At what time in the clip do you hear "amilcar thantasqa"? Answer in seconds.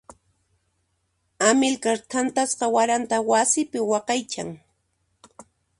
1.49-2.65